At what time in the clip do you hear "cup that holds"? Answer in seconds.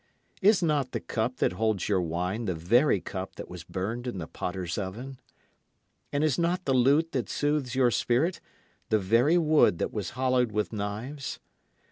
0.99-1.87